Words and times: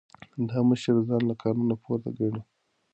دا 0.49 0.57
مشر 0.69 0.95
ځان 1.07 1.21
له 1.29 1.35
قانون 1.41 1.69
پورته 1.83 2.09
ګڼي. 2.17 2.41